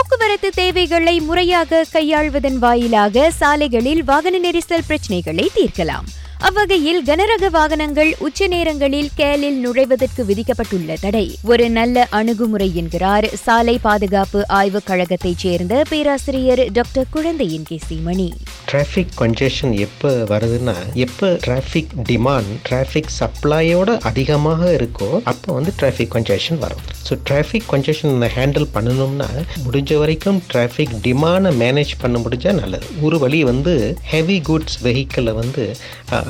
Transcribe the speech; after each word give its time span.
போக்குவரத்து 0.00 0.50
தேவைகளை 0.50 1.20
முறையாக 1.20 1.86
கையாள்வதன் 1.92 2.58
வாயிலாக 2.58 3.30
சாலைகளில் 3.30 4.04
வாகன 4.04 4.38
நெரிசல் 4.38 4.86
பிரச்சனைகளை 4.88 5.46
தீர்க்கலாம். 5.54 6.06
அவ்வகையில் 6.46 7.02
கனரக 7.04 7.48
வாகனங்கள் 7.48 8.14
உச்ச 8.18 8.46
நேரங்களில் 8.46 9.08
கேலில் 9.16 9.58
நுழைவதற்கு 9.64 10.24
விதிக்கப்பட்டுள்ள 10.24 10.96
தடை. 11.00 11.38
ஒரு 11.42 11.70
நல்ல 11.70 12.06
அணுகுமுறை 12.10 12.68
என்கிறார் 12.74 13.26
சாலை 13.34 13.78
பாதுகாப்பு 13.78 14.44
ஆய்வுக் 14.48 14.86
கழகத்தைச் 14.86 15.38
சேர்ந்த 15.38 15.82
பேராசிரியர் 15.88 16.62
டாக்டர் 16.72 17.06
குழந்தையின் 17.10 17.62
கே 17.62 17.78
மணி 18.04 18.32
டிராஃபிக் 18.72 19.12
கன்ஜெஷன் 19.18 19.72
எப்போ 19.86 20.10
வருதுன்னா 20.32 20.74
எப்போ 20.94 21.28
டிராஃபிக் 21.46 21.92
டிமாண்ட் 22.08 22.52
டிராஃபிக் 22.68 23.12
சப்ளையோட 23.20 23.98
அதிகமாக 24.00 24.72
இருக்கோ 24.72 25.20
அப்போ 25.24 25.52
வந்து 25.52 25.72
டிராஃபிக் 25.80 26.12
கன்ஜெஷன் 26.14 26.58
வரும். 26.58 26.82
ஸோ 27.08 27.18
டிராஃபிக் 27.30 27.68
கன்ஜெஷன் 27.72 28.28
ஹேண்டில் 28.36 28.68
பண்ணணும்னா 28.74 29.28
முடிஞ்ச 29.66 29.98
வரைக்கும் 29.98 30.42
டிராஃபிக் 30.52 30.96
டிமாண்டை 31.06 31.54
மேனேஜ் 31.64 31.94
பண்ண 32.00 32.18
முடிஞ்சால் 32.18 32.60
நல்லது. 32.62 32.86
ஒரு 33.00 33.18
வழி 33.18 33.44
வந்து 33.44 33.96
ஹெவி 34.02 34.40
குட்ஸ் 34.48 34.78
வெஹிக்கிளை 34.82 35.32
வந்து 35.32 35.76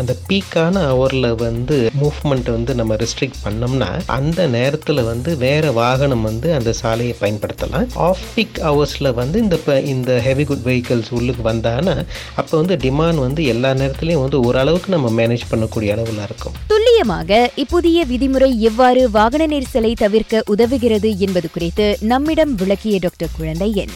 அந்த 0.00 0.12
பீக்கான 0.28 0.82
ஹவரில் 0.88 1.28
வந்து 1.44 1.76
மூவ்மெண்ட் 2.00 2.48
வந்து 2.56 2.72
நம்ம 2.80 2.96
ரெஸ்ட்ரிக்ட் 3.02 3.40
பண்ணோம்னா 3.44 3.90
அந்த 4.16 4.46
நேரத்தில் 4.56 5.02
வந்து 5.02 5.30
வேற 5.44 5.72
வாகனம் 5.78 6.24
வந்து 6.28 6.48
அந்த 6.54 6.72
சாலையை 6.80 7.14
பயன்படுத்தலாம். 7.20 7.86
ஆஃப் 8.08 8.24
பீக் 8.36 8.60
ஹவர்ஸில் 8.66 9.10
வந்து 9.20 9.36
இந்த 9.44 9.56
இப்போ 9.60 9.76
இந்த 9.92 10.20
ஹெவி 10.26 10.44
குட் 10.44 10.64
வெஹிக்கிள்ஸ் 10.68 11.10
உள்ளுக்கு 11.18 11.44
வந்தான்னா 11.50 11.96
அப்போ 12.34 12.54
வந்து 12.60 12.76
டிமாண்ட் 12.86 13.22
வந்து 13.26 13.44
எல்லா 13.54 13.72
நேரத்துலையும் 13.82 14.24
வந்து 14.24 14.40
ஓரளவுக்கு 14.40 14.94
நம்ம 14.96 15.10
மேனேஜ் 15.22 15.48
பண்ணக்கூடிய 15.50 15.96
அளவில் 15.96 16.22
இருக்கும். 16.28 16.56
துல்லியமாக 16.74 17.40
இப்புதிய 17.64 18.04
விதிமுறை 18.12 18.50
எவ்வாறு 18.70 19.02
வாகன 19.10 19.46
நெரிசலை 19.54 19.92
தவிர்க்க 20.04 20.44
உதவுகிறது 20.54 21.12
என்பது 21.26 21.50
குறித்து 21.50 21.88
நம்மிடம் 22.12 22.54
விளக்கிய 22.54 22.98
டாக்டர் 23.06 23.36
குழந்தையன். 23.38 23.94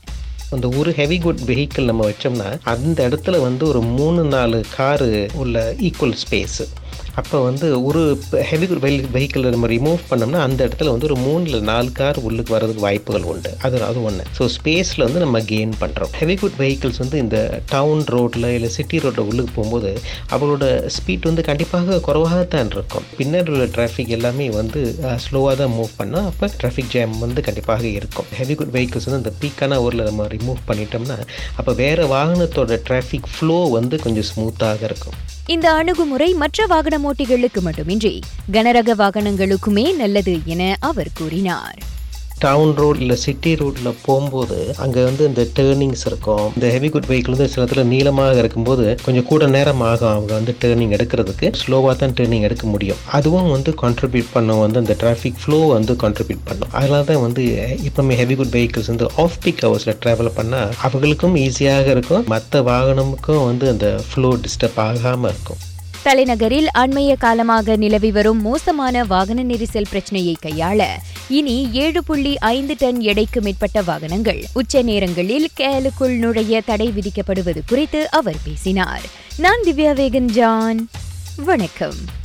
அந்த 0.53 0.67
ஒரு 0.79 0.91
ஹெவி 0.93 1.19
குட் 1.19 1.43
வெஹிக்கிள் 1.47 1.85
நம்ம 1.85 2.07
வச்சோம்னா 2.09 2.49
அந்த 2.67 2.99
இடத்துல 3.09 3.41
வந்து 3.41 3.67
ஒரு 3.67 3.81
மூணு 3.93 4.23
நாலு 4.27 4.61
காரு 4.77 5.11
உள்ள 5.35 5.57
ஈக்குவல் 5.81 6.17
ஸ்பேஸ் 6.23 6.61
அப்போ 7.21 7.39
வந்து 7.47 7.67
ஒரு 7.89 8.03
ஹெவி 8.51 8.67
குட் 8.69 8.83
வெஹிக்கிள் 9.17 9.49
நம்ம 9.55 9.69
ரிமூவ் 9.75 10.01
பண்ணோம்னா 10.11 10.41
அந்த 10.47 10.61
இடத்துல 10.67 10.93
வந்து 10.95 11.07
ஒரு 11.09 11.17
மூணில் 11.25 11.67
நாலு 11.71 11.91
கார் 11.99 12.19
உள்ளுக்கு 12.29 12.55
வரதுக்கு 12.57 12.85
வாய்ப்புகள் 12.87 13.27
உண்டு. 13.33 13.51
அது 13.67 13.83
அது 13.89 13.99
ஒன்று 14.09 14.25
ஸோ 14.39 14.47
ஸ்பேஸில் 14.57 15.05
வந்து 15.07 15.23
நம்ம 15.25 15.41
கெயின் 15.51 15.75
பண்ணுறோம் 15.83 16.13
ஹெவி 16.21 16.37
குட் 16.43 16.57
வெஹிக்கிள்ஸ் 16.63 17.01
வந்து 17.03 17.19
இந்த 17.25 17.39
டவுன் 17.75 18.03
ரோட்டில் 18.15 18.49
இல்லை 18.57 18.71
சிட்டி 18.77 19.01
ரோட்டில் 19.05 19.29
உள்ளுக்கு 19.31 19.53
போகும்போது 19.59 19.91
அவங்களோட 20.33 20.67
ஸ்பீட் 20.97 21.29
வந்து 21.31 21.45
கண்டிப்பாக 21.51 22.01
குறைவாகத்தான் 22.07 22.73
இருக்கும். 22.77 23.07
பின்னாடி 23.19 23.53
உள்ள 23.55 23.67
டிராஃபிக் 23.77 24.15
எல்லாமே 24.19 24.47
வந்து 24.61 24.81
ஸ்லோவாக 25.27 25.55
தான் 25.63 25.75
மூவ் 25.79 25.93
பண்ணால் 26.01 26.29
அப்போ 26.31 26.49
டிராஃபிக் 26.61 26.93
ஜாம் 26.95 27.19
வந்து 27.27 27.43
கண்டிப்பாக 27.49 27.87
இருக்கும். 27.99 28.31
ஹெவி 28.41 28.57
குட் 28.61 28.75
வெஹிக்கிள்ஸ் 28.79 29.09
வந்து 29.09 29.23
இந்த 29.23 29.35
பீக்கான 29.43 29.81
ஊரில் 29.87 30.09
நம்ம 30.11 30.29
ரிமூவ் 30.37 30.61
பண்ணிட்டோம்னா 30.71 31.19
அப்போ 31.61 31.75
வேறு 31.83 32.07
வாகனத்தோட 32.17 32.81
டிராஃபிக் 32.89 33.31
ஃப்ளோ 33.35 33.61
வந்து 33.79 33.99
கொஞ்சம் 34.07 34.29
ஸ்மூத்தாக 34.33 34.83
இருக்கும். 34.91 35.19
இந்த 35.47 35.73
அணுகுமுறை 35.73 36.35
மற்ற 36.35 36.67
வாகனமோட்டிகளுக்கு 36.67 37.61
மட்டுமின்றி 37.61 38.21
கனரக 38.53 38.95
வாகனங்களுக்குமே 38.95 39.97
நல்லது 39.97 40.39
என 40.45 40.77
அவர் 40.81 41.09
கூறினார். 41.15 41.79
டவுன் 42.45 42.73
ரோட் 42.83 43.01
இல்லை 43.05 43.17
சிட்டி 43.25 43.53
ரோட்டில் 43.61 43.99
போகும்போது 44.07 44.59
அங்கே 44.85 45.03
வந்து 45.09 45.23
இந்த 45.31 45.43
டேர்னிங்ஸ் 45.59 46.05
இருக்கும். 46.11 46.47
இந்த 46.57 46.69
ஹெவி 46.75 46.91
குட் 46.95 47.09
வெஹிக்கிள் 47.11 47.35
வந்து 47.37 47.49
சில 47.53 47.63
இடத்துல 47.65 47.85
நீளமாக 47.93 48.37
இருக்கும்போது 48.43 48.87
கொஞ்சம் 49.07 49.29
கூட 49.31 49.47
நேரம் 49.57 49.83
ஆகும் 49.91 50.13
அவங்க 50.15 50.33
வந்து 50.39 50.55
டேர்னிங் 50.65 50.95
எடுக்கிறதுக்கு 50.99 51.49
ஸ்லோவாக 51.63 51.95
தான் 52.03 52.15
டேர்னிங் 52.21 52.47
எடுக்க 52.49 52.67
முடியும். 52.75 53.01
அதுவும் 53.19 53.51
வந்து 53.57 53.73
கான்ட்ரிபியூட் 53.83 54.31
பண்ணும் 54.37 54.63
வந்து 54.65 54.81
அந்த 54.83 54.97
டிராஃபிக் 55.03 55.41
ஃப்ளோ 55.45 55.61
வந்து 55.77 55.95
கான்ட்ரிபியூட் 56.05 56.45
பண்ணும். 56.51 56.73
அதனால 56.79 57.03
தான் 57.11 57.25
வந்து 57.27 57.45
இப்போமே 57.91 58.21
ஹெவி 58.23 58.37
குட் 58.41 58.55
வெஹிக்கிள்ஸ் 58.59 58.93
வந்து 58.93 59.09
ஆஃப் 59.25 59.41
பீக் 59.45 59.65
ஹவர்ஸில் 59.67 60.01
ட்ராவல் 60.05 60.37
பண்ணால் 60.39 60.73
அவங்களுக்கும் 60.87 61.37
ஈஸியாக 61.47 61.89
இருக்கும். 61.97 62.25
மற்ற 62.35 62.63
வாகனமுக்கும் 62.71 63.45
வந்து 63.51 63.69
அந்த 63.75 63.89
ஃப்ளோ 64.09 64.31
டிஸ்டர்ப் 64.47 64.81
ஆகாமல் 64.89 65.31
இருக்கும். 65.35 65.61
தலைநகரில் 66.05 66.67
அண்மைய 66.79 67.17
காலமாக 67.17 67.77
நிலவி 67.77 68.11
வரும் 68.11 68.41
மோசமான 68.41 69.05
வாகன 69.05 69.43
நெரிசல் 69.43 69.89
பிரச்சினையை 69.91 70.37
கையாள 70.43 70.87
இனி 71.29 71.69
ஏழு 71.73 72.05
புள்ளி 72.05 72.39
ஐந்து 72.39 72.75
டன் 72.79 73.01
எடைக்கு 73.01 73.41
மேற்பட்ட 73.41 73.83
வாகனங்கள் 73.83 74.41
உச்ச 74.53 74.83
நேரங்களில் 74.83 75.49
கேலுக்குள் 75.57 76.17
நுழைய 76.17 76.61
தடை 76.61 76.89
விதிக்கப்படுவது 76.89 77.63
குறித்து 77.67 78.11
அவர் 78.11 78.37
பேசினார். 78.45 79.03
நான் 79.37 79.63
திவ்யா 79.65 79.93
வேகன் 80.01 80.31
ஜான். 80.39 80.89
வணக்கம். 81.37 82.21